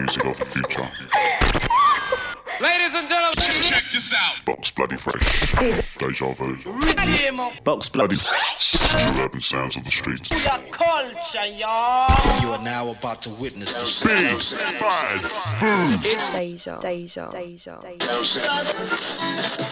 [0.00, 0.88] music of the future.
[2.58, 4.42] Ladies and gentlemen, check this out.
[4.46, 5.52] Box bloody fresh.
[5.98, 6.56] Deja vu.
[7.64, 8.72] Box Bloody Fresh.
[8.72, 10.30] true urban sounds of the streets.
[10.30, 10.40] your
[10.70, 12.40] culture, y'all.
[12.40, 15.20] You are now about to witness the Big, bad,
[15.60, 16.00] boom.
[16.04, 18.64] It's Deja, Deja, Deja, Deja.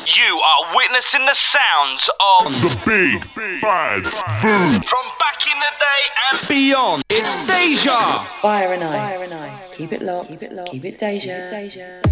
[0.06, 4.02] You are witnessing the sounds of The big, bad,
[4.42, 4.82] boom.
[4.82, 6.02] from back in the day
[6.32, 7.03] and beyond.
[7.26, 8.22] It's Deja.
[8.42, 9.14] Fire and ice.
[9.14, 9.74] Fire and ice.
[9.74, 10.28] Keep it locked.
[10.28, 10.70] Keep it locked.
[10.72, 11.48] Keep it Deja.
[11.48, 12.02] Deja.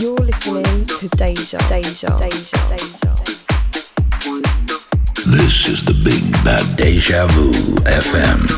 [0.00, 3.14] You're listening to Deja, Deja, Deja, Deja.
[5.26, 7.50] This is the Big Bad Deja Vu
[7.82, 8.52] FM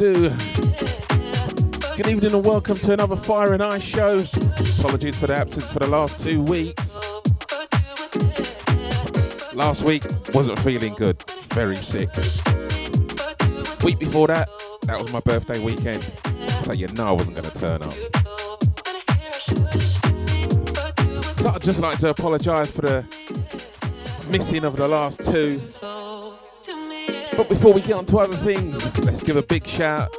[0.00, 1.96] 212.
[1.98, 4.24] Good evening and welcome to another Fire and Ice show.
[4.78, 6.96] Apologies for the absence for the last two weeks.
[9.54, 10.02] Last week
[10.32, 12.08] wasn't feeling good, very sick.
[13.84, 14.48] Week before that,
[14.84, 16.02] that was my birthday weekend,
[16.62, 17.92] so you know I wasn't going to turn up.
[21.40, 23.04] So I'd just like to apologise for the
[24.30, 25.60] missing of the last two.
[27.36, 30.12] But before we get on to other things, let's give a big shout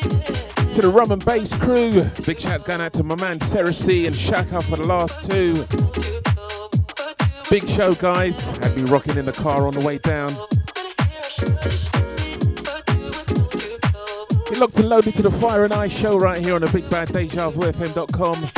[0.00, 2.04] to the Rum and Bass crew.
[2.24, 5.54] Big shout going out to my man Cersei and Shaka for the last two.
[7.50, 8.46] Big show, guys.
[8.58, 10.32] Had me rocking in the car on the way down.
[14.50, 16.88] You're locked and loaded to the Fire and Ice show right here on the Big
[16.90, 18.50] Bad Deja Vu FM.com.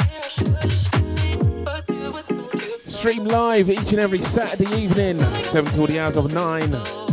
[2.87, 7.10] Stream live each and every Saturday evening, 7 to the hours of 9.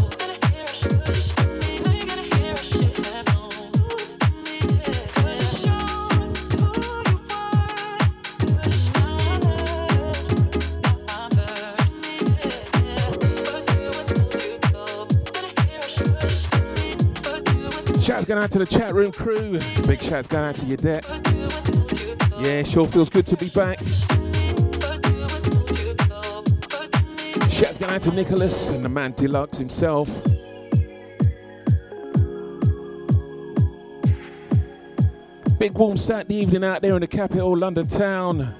[18.18, 19.60] Shouts going out to the chat room crew.
[19.86, 21.04] Big shouts going out to your deck.
[22.40, 23.78] Yeah, sure feels good to be back.
[27.52, 30.10] Shouts going out to Nicholas and the man Deluxe himself.
[35.60, 38.52] Big warm Saturday evening out there in the capital, London town.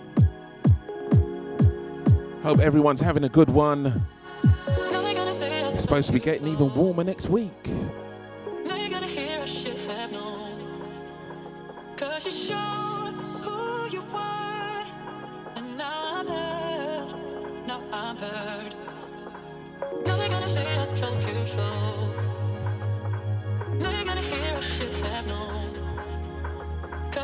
[2.44, 4.06] Hope everyone's having a good one.
[4.44, 7.67] It's supposed to be getting even warmer next week.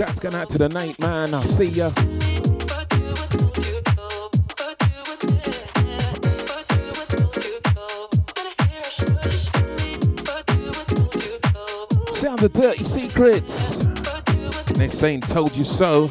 [0.00, 1.90] Shouts going out to the night, man, I'll see ya.
[12.14, 13.84] Sound of Dirty Secretz.
[14.72, 16.10] They're saying told you so.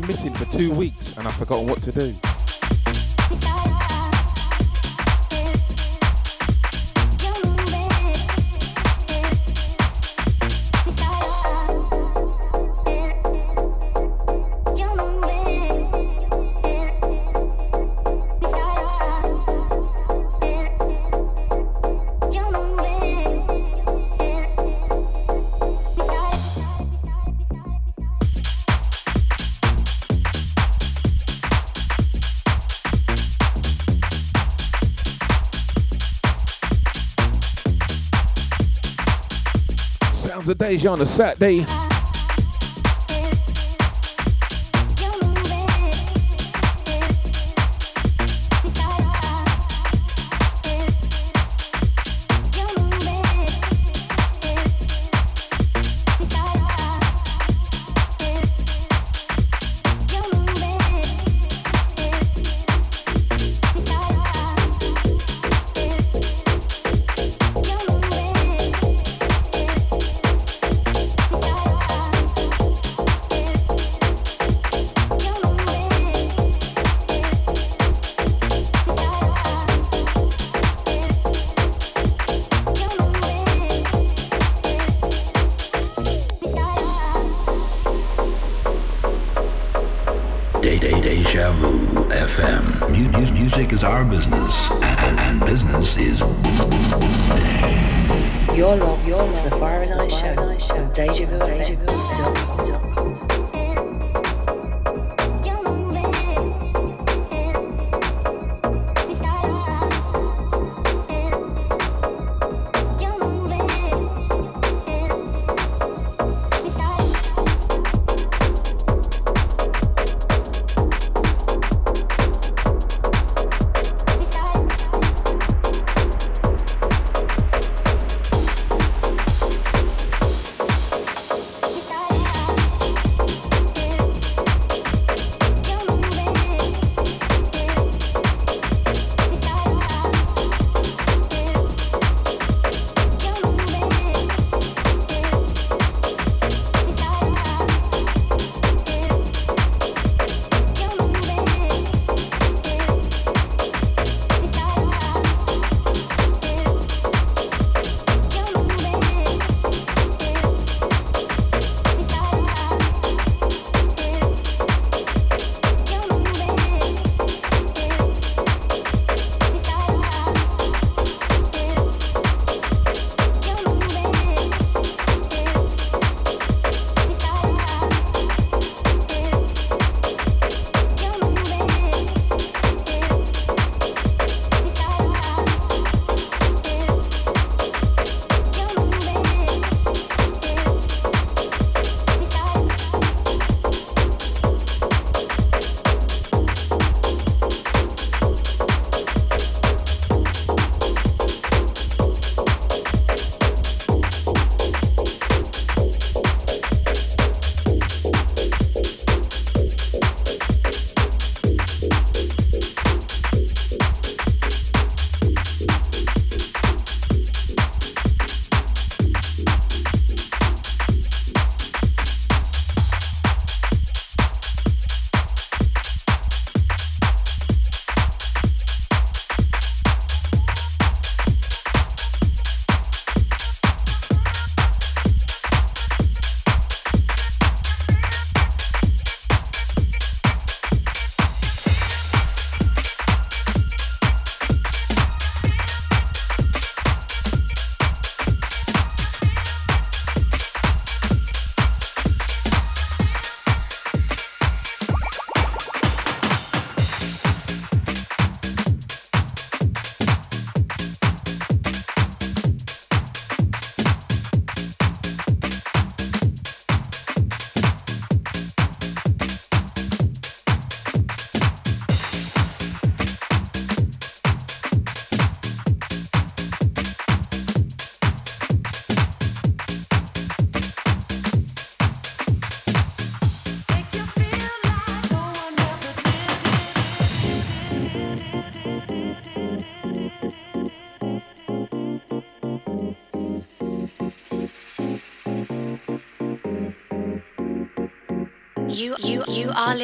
[0.00, 2.33] Been missing for two weeks and I've forgotten what to do.
[40.82, 41.83] On a Saturday.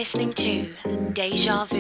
[0.01, 0.67] Listening to
[1.13, 1.80] Deja Vu.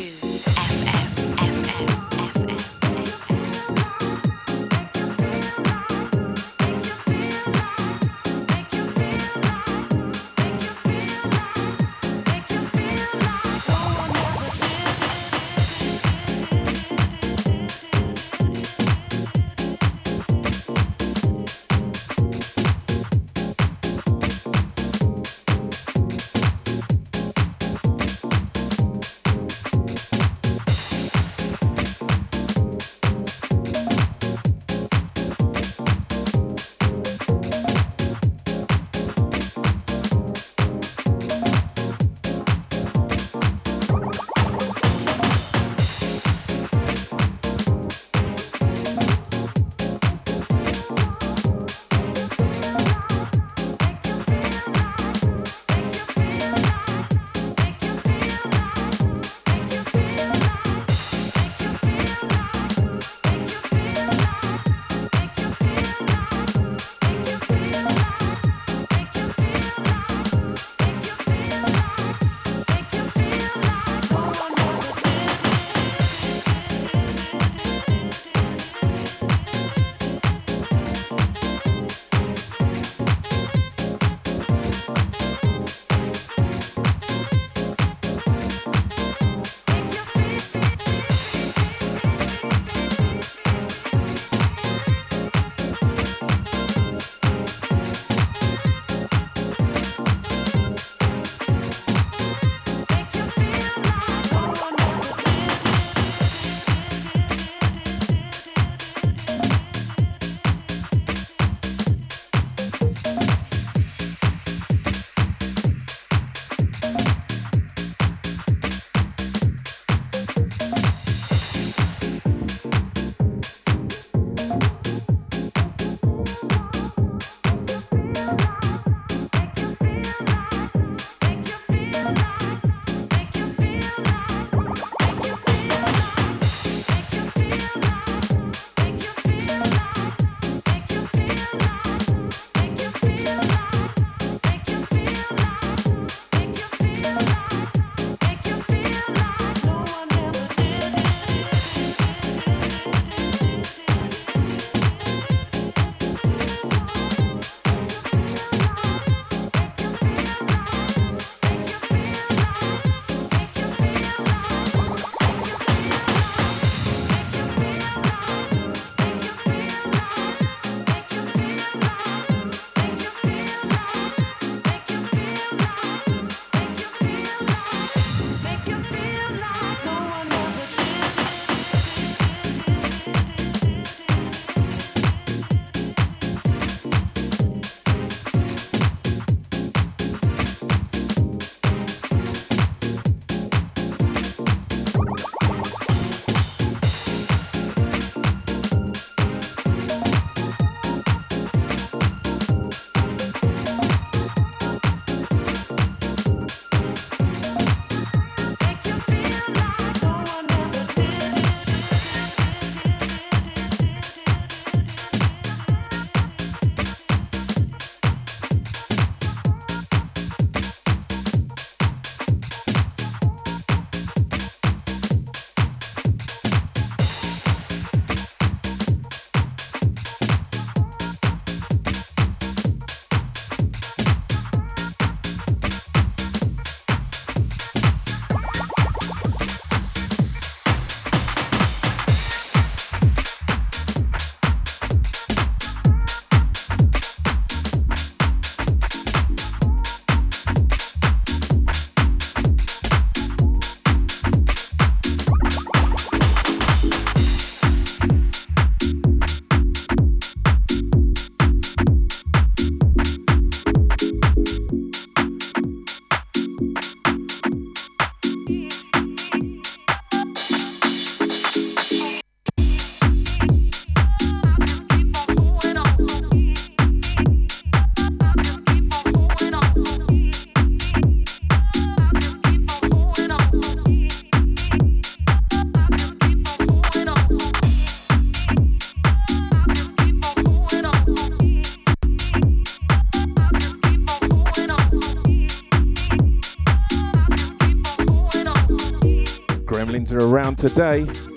[300.61, 301.30] Today.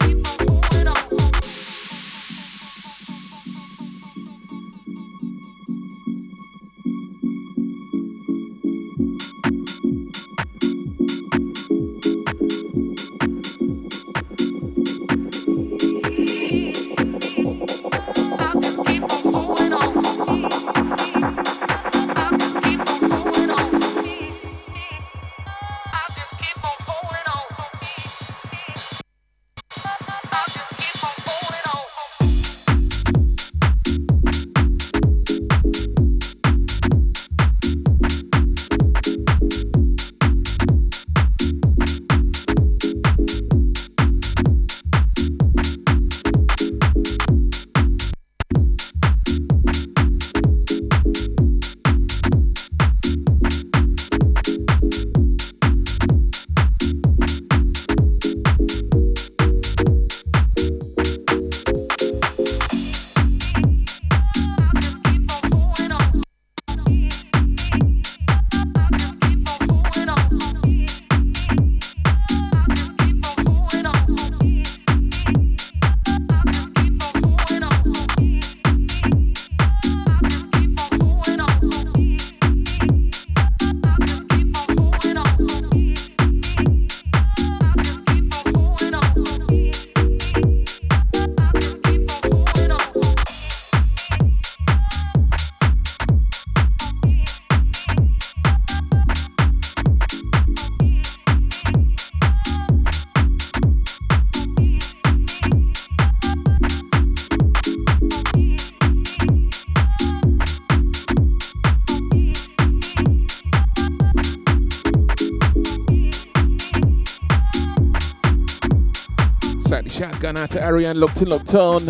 [119.99, 121.86] Going out to Ariane locked in, locked on.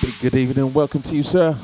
[0.00, 1.56] Big good evening, welcome to you, sir.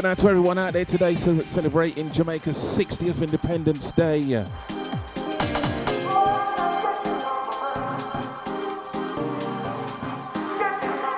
[0.00, 4.22] Going out to everyone out there today celebrating Jamaica's 60th Independence Day.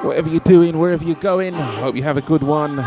[0.04, 2.80] Whatever you're doing, wherever you're going, hope you have a good one.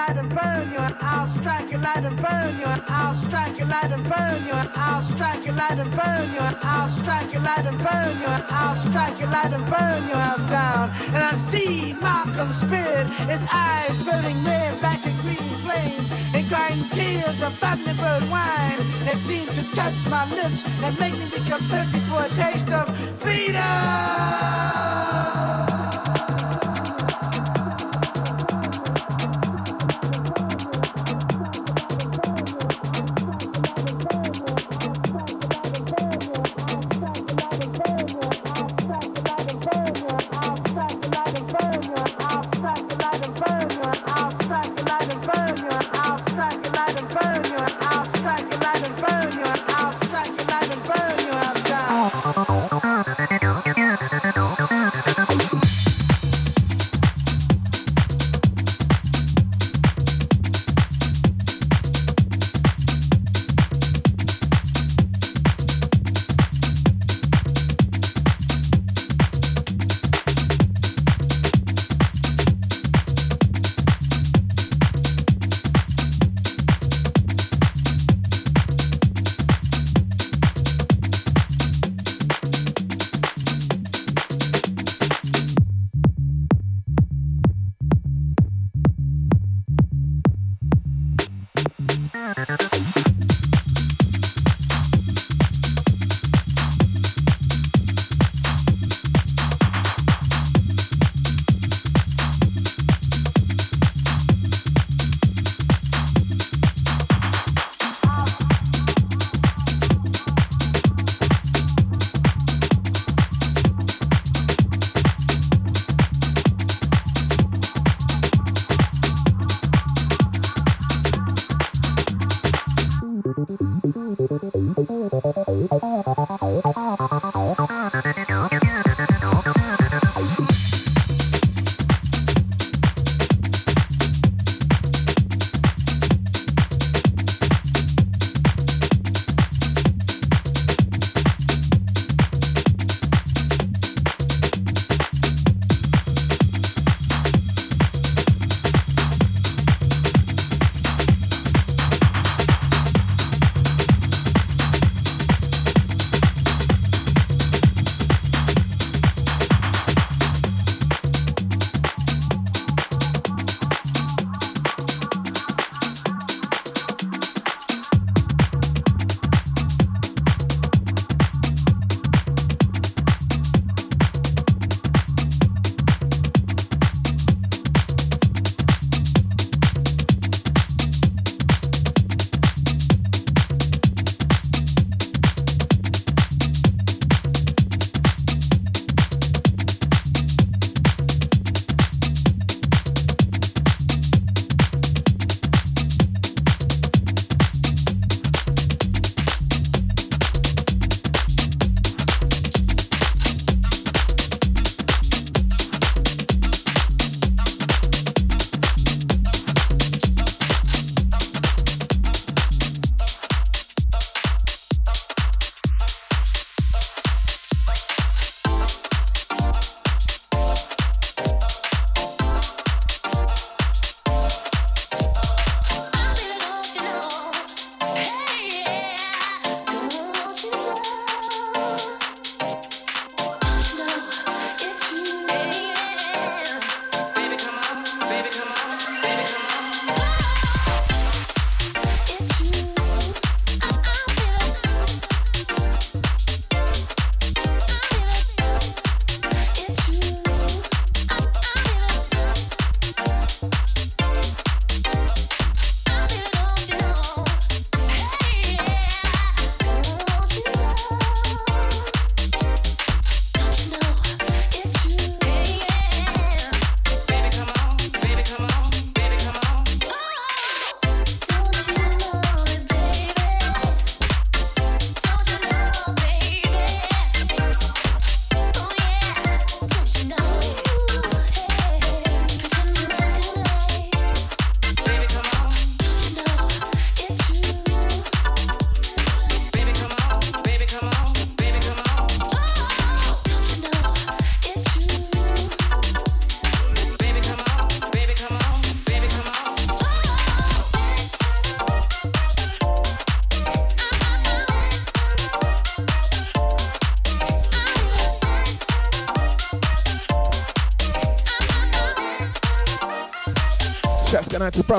[0.00, 0.84] Light and burn you.
[1.00, 2.70] I'll strike you, light and burn you.
[2.98, 4.58] I'll strike you, light and burn you.
[4.86, 6.46] I'll strike you, light and burn you.
[6.72, 8.32] I'll strike you, light and burn you.
[8.60, 10.16] I'll strike you, light and burn you.
[10.28, 10.84] I was down
[11.14, 16.82] and I see Malcolm's spirit, his eyes burning red, black and green flames, and crying
[16.90, 22.00] tears of thunderbird wine that seemed to touch my lips and make me become thirsty
[22.08, 22.86] for a taste of
[23.20, 23.60] freedom.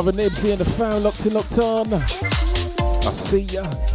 [0.04, 1.94] Brother Nibsy and the phone locked in, locked on.
[1.94, 3.91] I see ya.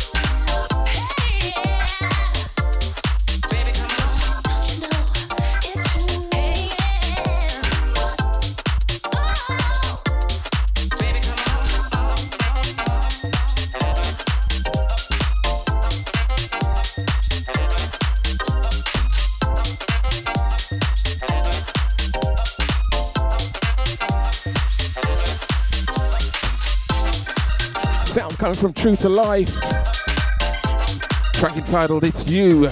[28.46, 29.50] Coming from True2Life.
[31.32, 32.70] Track entitled It's You.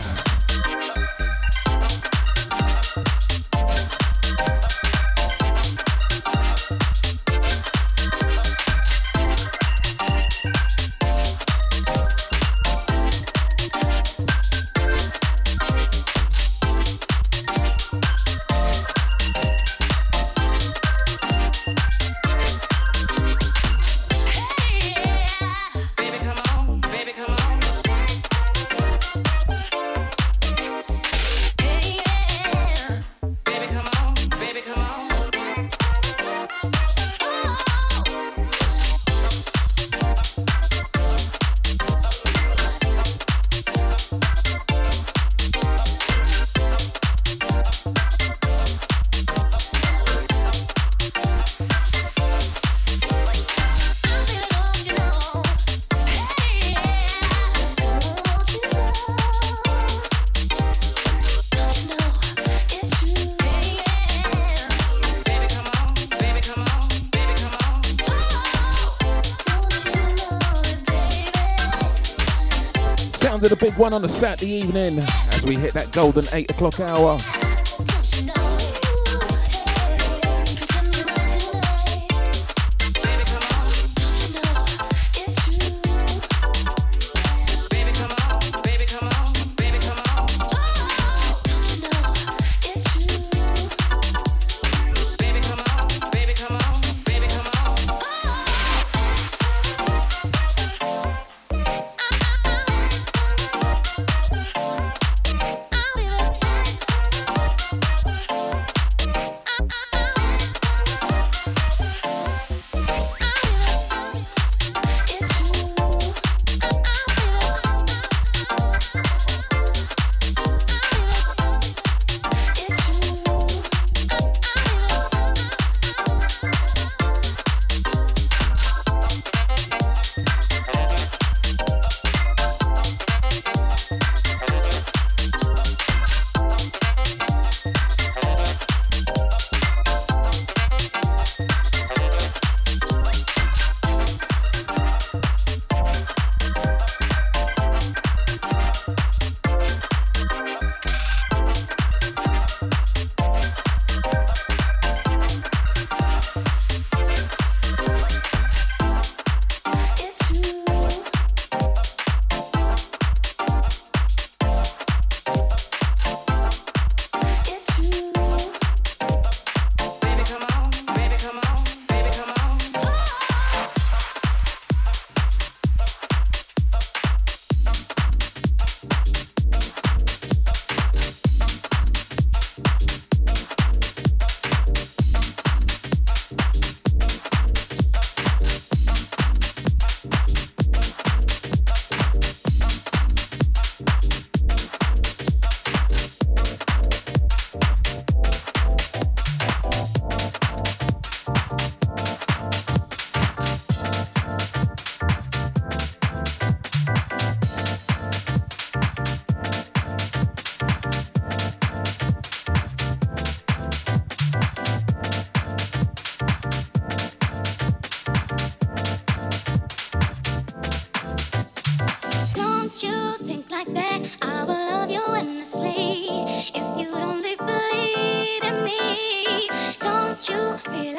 [73.76, 77.18] One on a Saturday evening as we hit that golden 8 o'clock hour.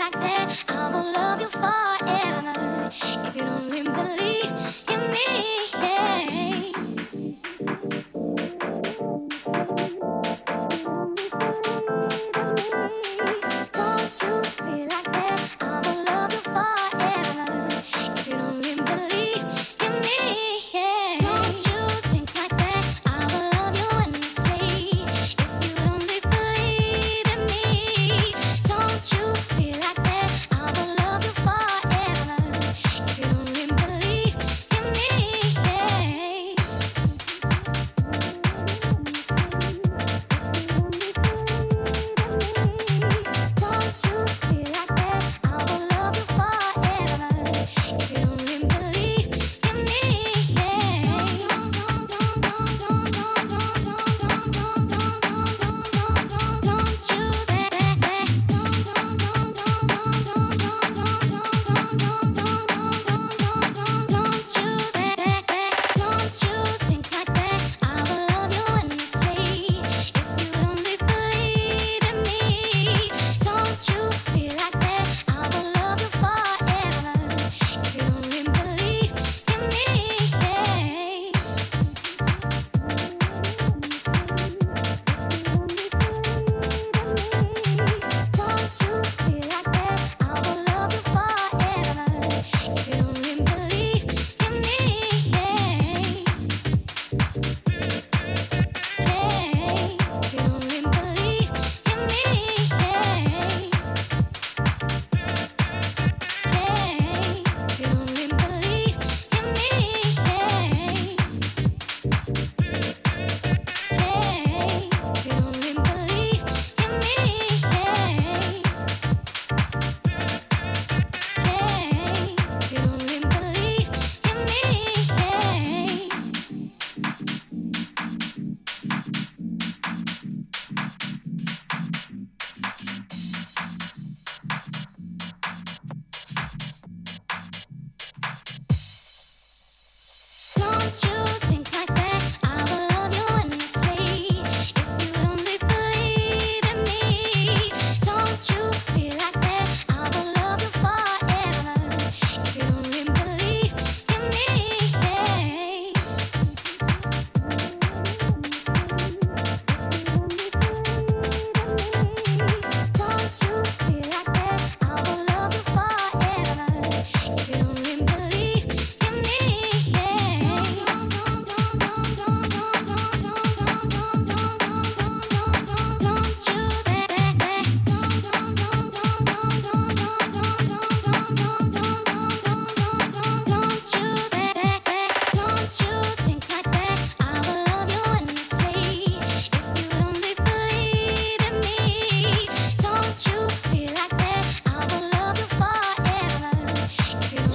[0.05, 0.63] Like that?
[0.67, 2.91] I will love you forever.
[3.27, 4.34] If you don't believe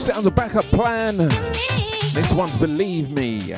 [0.00, 1.18] Sounds a backup plan.
[2.14, 3.54] This one's Believe Me.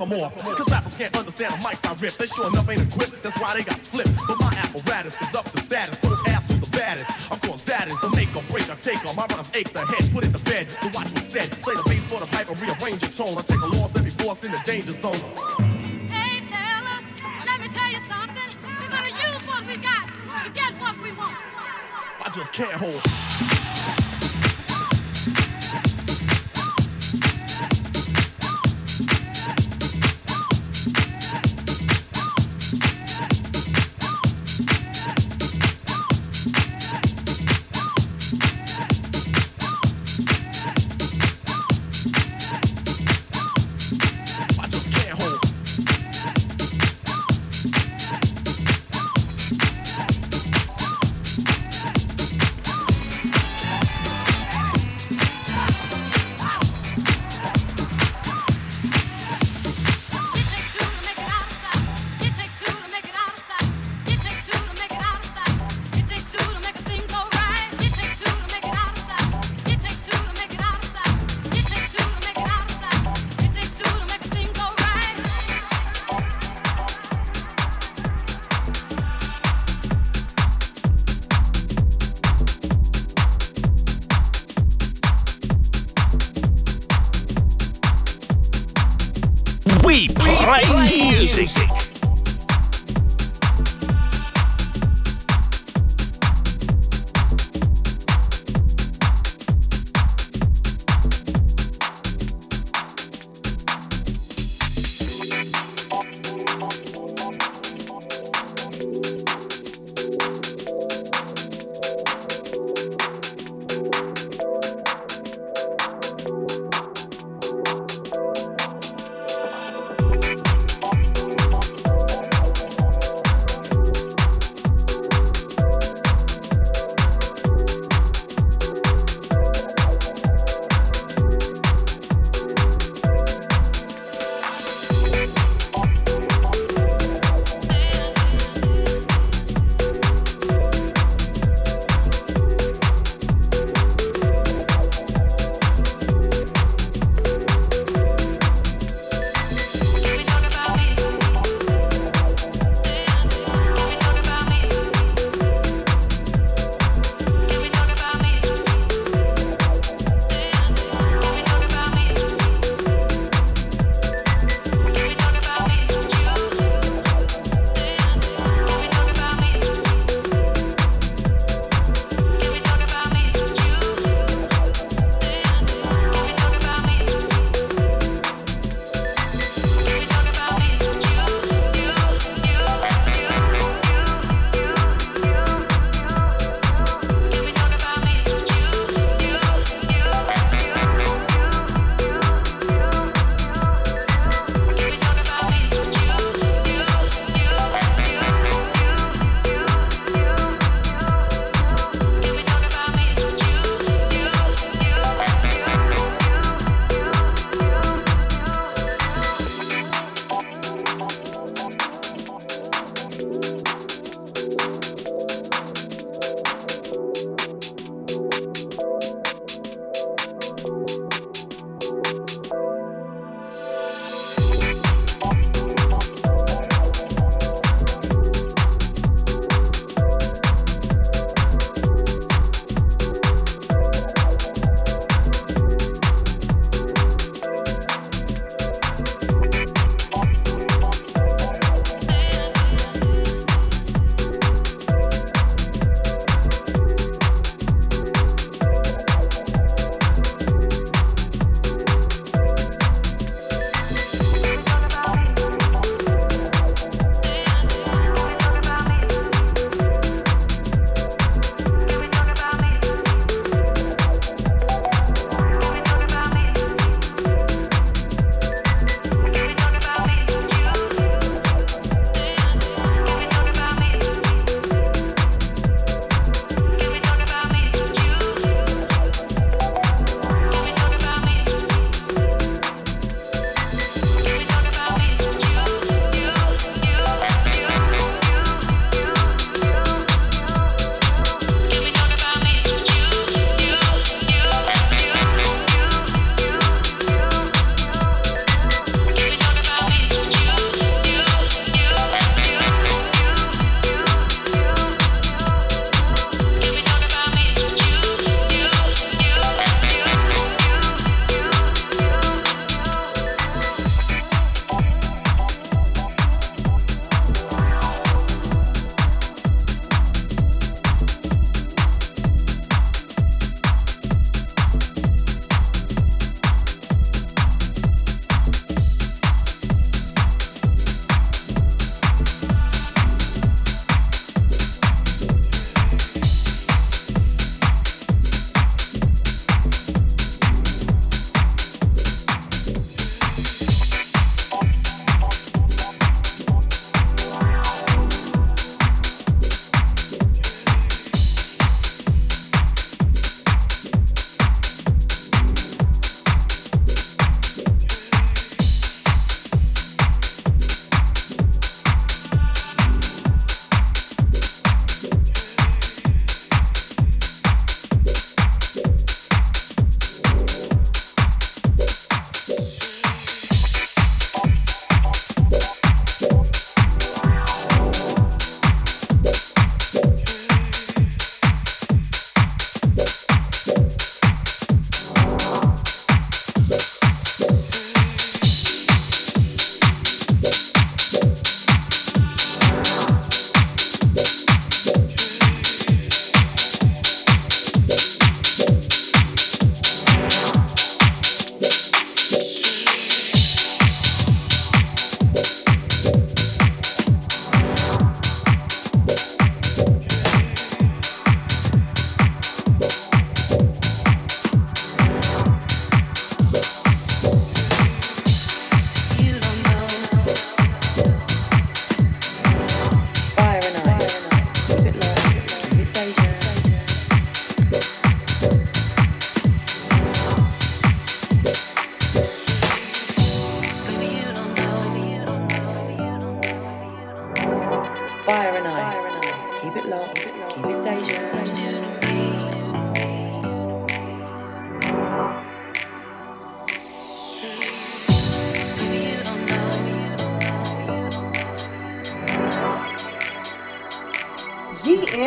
[0.00, 0.30] come.
[0.56, 2.14] Cause rappers can't understand the mics I rip.
[2.14, 3.09] They sure enough ain't equipped.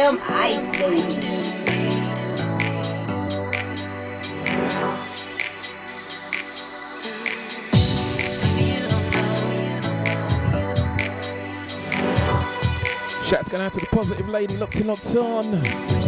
[0.04, 1.22] GM Ice Baby.
[13.26, 16.03] Shouts going out to the positive lady locked in, locked on.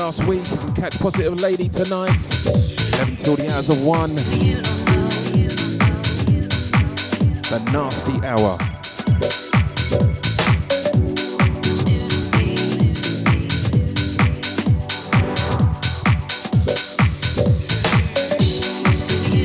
[0.00, 2.16] Last week, you can catch Positive Lady tonight,
[2.46, 4.14] 11 till the hours of 1.
[7.44, 8.56] The Nasty Hour.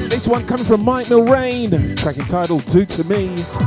[0.10, 3.65] This one coming from Mike Millrain, track entitled Do To Me.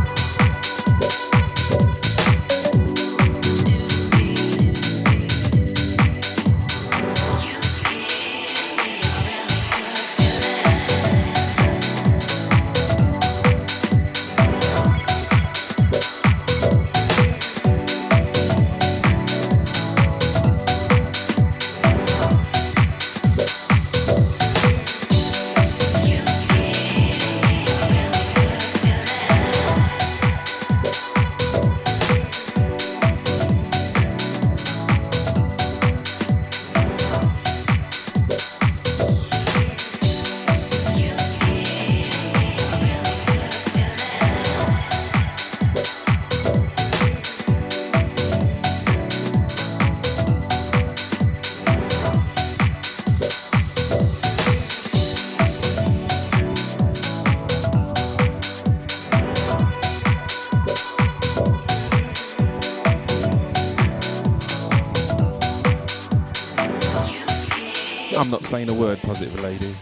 [68.58, 69.72] Saying a word, positive lady.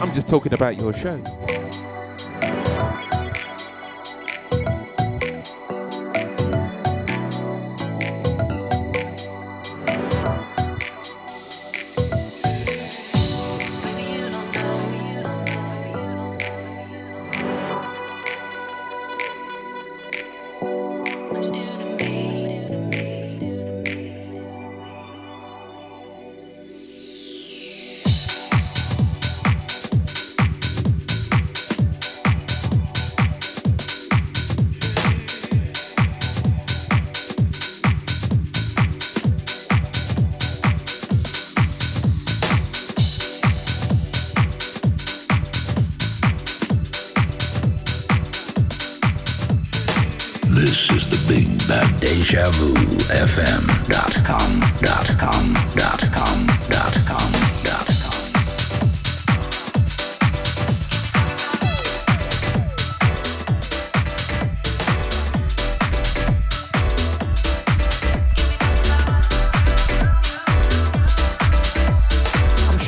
[0.00, 1.45] I'm just talking about your show.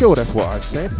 [0.09, 0.91] Sure that's what I said.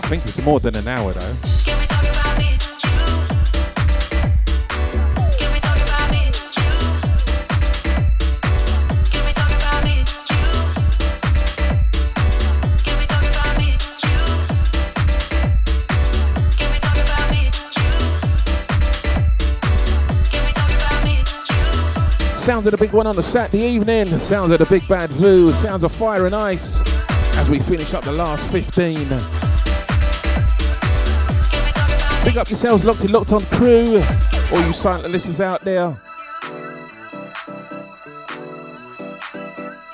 [0.00, 1.67] I think it's more than an hour though.
[22.58, 24.06] Sounds of the big one on the Saturday evening.
[24.18, 25.52] Sounds of the big bad Vu.
[25.52, 26.82] Sounds of fire and ice
[27.38, 28.98] as we finish up the last 15.
[32.24, 34.02] Big up yourselves, locked in, locked on crew.
[34.52, 35.96] All you silent listeners out there.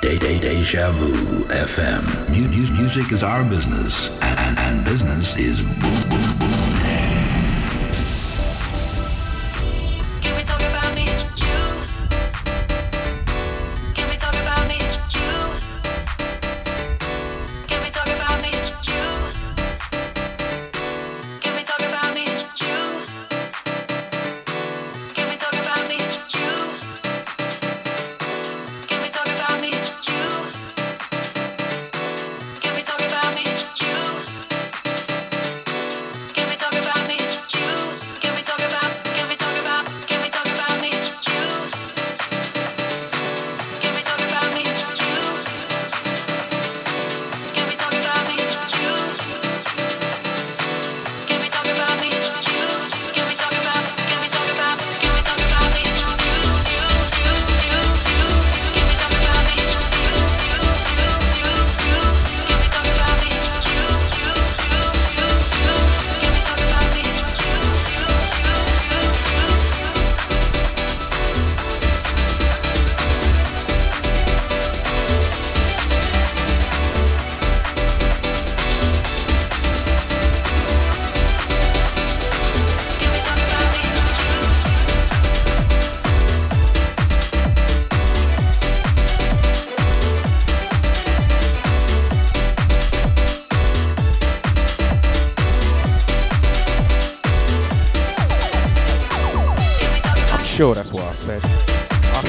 [0.01, 2.31] Day Day Deja Vu FM.
[2.31, 6.03] Mu- mu- music is our business, and, and, and business is boom.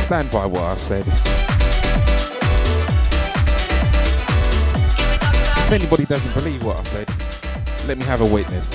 [0.06, 1.04] Stand by what I said.
[5.58, 7.10] If anybody doesn't believe what I said,
[7.88, 8.70] let me have a witness.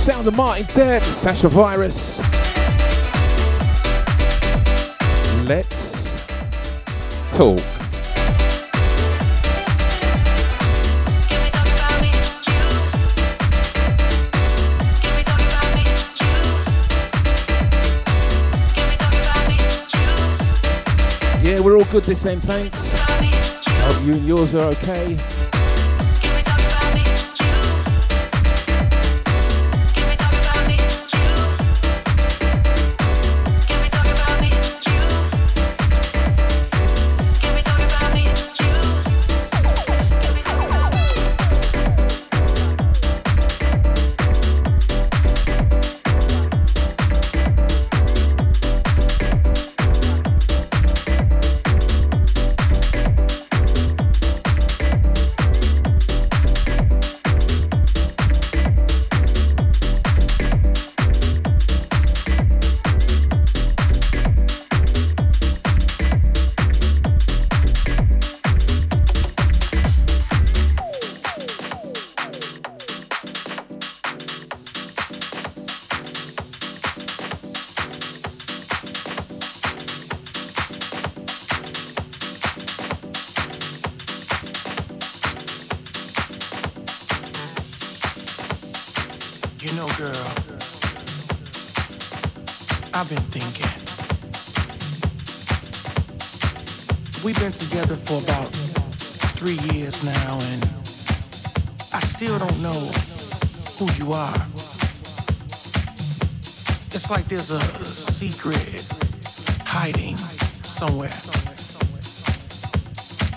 [0.00, 2.20] Sound of Martin Depp, Sasha Virus.
[5.44, 6.24] Let's
[7.36, 7.77] talk.
[21.58, 22.94] Yeah, we're all good this end, thanks.
[23.00, 25.37] Hope you and yours are okay.
[108.18, 108.82] Secret
[109.64, 110.16] hiding
[110.66, 111.14] somewhere.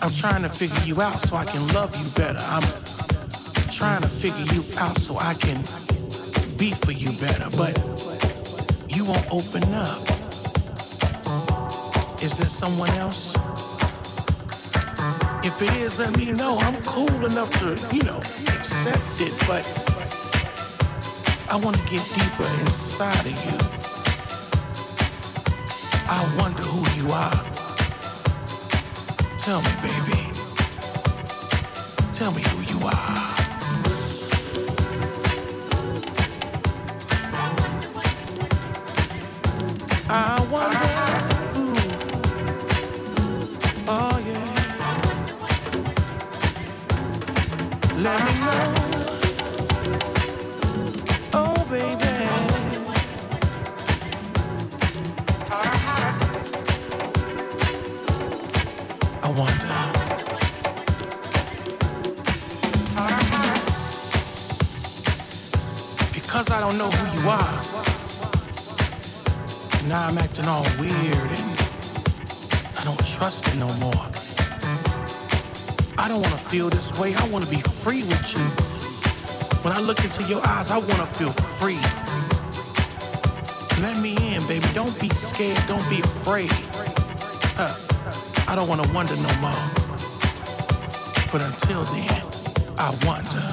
[0.02, 2.41] I'm trying to figure you out so I can love you better.
[2.49, 2.66] I'm
[3.70, 5.62] trying to figure you out so I can
[6.58, 7.78] be for you better, but
[8.90, 10.02] you won't open up.
[12.26, 13.36] Is there someone else?
[15.45, 16.58] If it is, let me know.
[16.58, 19.62] I'm cool enough to, you know, accept it, but
[21.53, 23.70] I want to get deeper inside of you.
[26.14, 27.44] I wonder who you are.
[29.40, 30.20] Tell me, baby.
[32.12, 33.16] Tell me who you are.
[40.10, 40.92] I wonder.
[43.88, 44.80] Oh yeah.
[48.04, 49.01] Let me know.
[66.72, 67.60] Don't know who you are.
[69.89, 71.52] Now I'm acting all weird and
[72.80, 74.06] I don't trust it no more.
[75.98, 77.14] I don't want to feel this way.
[77.14, 78.45] I want to be free with you.
[79.64, 81.81] When I look into your eyes, I want to feel free.
[83.81, 84.65] Let me in, baby.
[84.73, 85.61] Don't be scared.
[85.68, 86.52] Don't be afraid.
[87.60, 87.73] Huh.
[88.49, 89.65] I don't want to wonder no more.
[91.31, 92.23] But until then,
[92.77, 93.51] I wonder.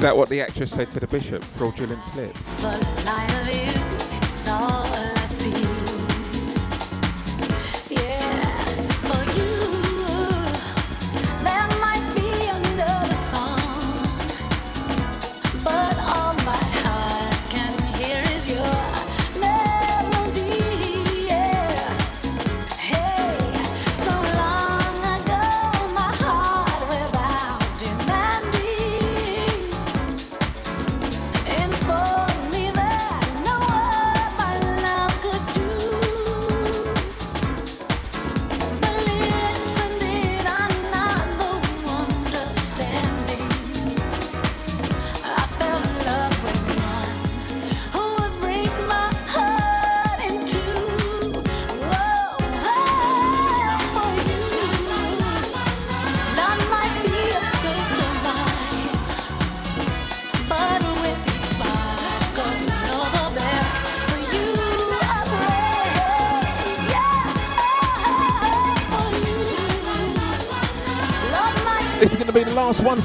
[0.08, 1.44] That what the actress said to the bishop?
[1.44, 2.34] Fraudulent slip.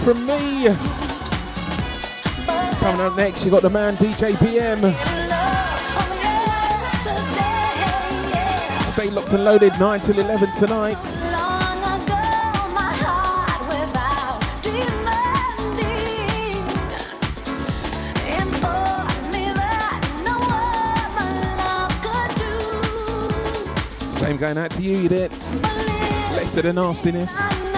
[0.03, 0.65] from me.
[2.81, 4.81] Coming up next, you got the man DJ PM.
[8.85, 10.97] Stay locked and loaded 9 till 11 tonight.
[24.19, 25.31] Same going out to you, you did.
[25.31, 27.72] Less of the nastiness.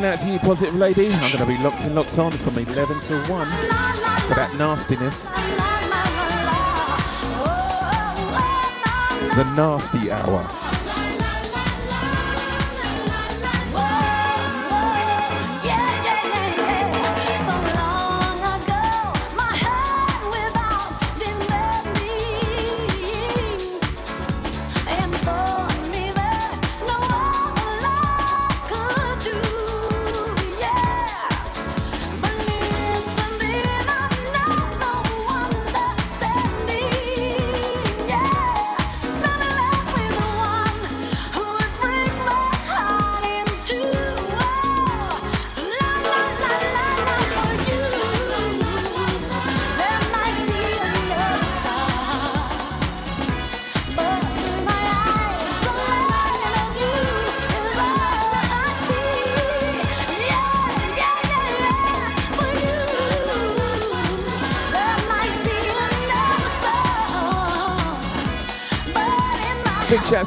[0.00, 1.12] Going out to you, positive lady.
[1.12, 5.24] I'm going to be locked in, locked on from 11 till 1 for that nastiness.
[9.36, 10.79] The nasty hour.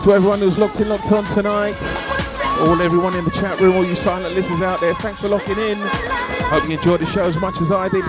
[0.03, 1.77] To everyone who's locked in, locked on tonight.
[2.59, 5.57] All everyone in the chat room, all you silent listeners out there, thanks for locking
[5.57, 5.77] in.
[5.79, 8.03] Hope you enjoyed the show as much as I did.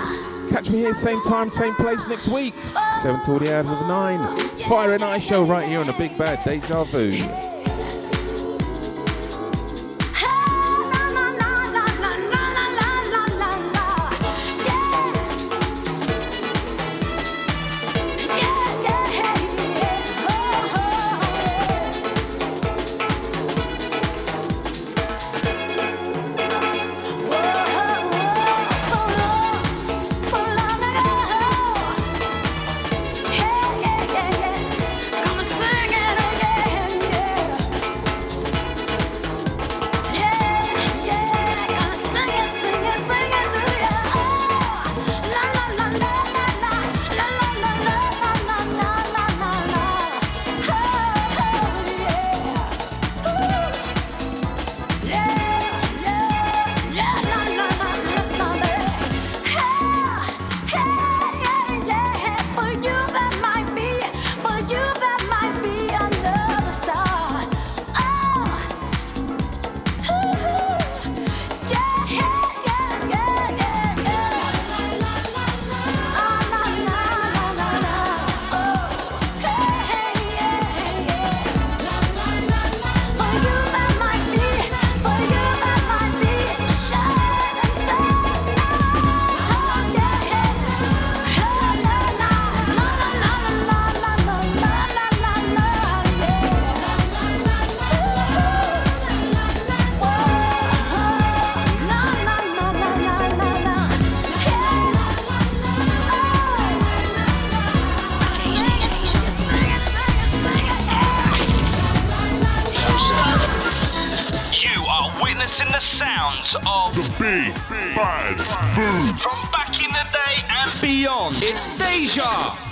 [0.51, 2.55] Catch me here, same time, same place next week.
[3.01, 4.39] 7 till the hours of 9.
[4.69, 7.13] Fire and Ice show right here on the Big Bad Deja Vu.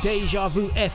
[0.03, 0.49] Deja.
[0.49, 0.92] Vu FM.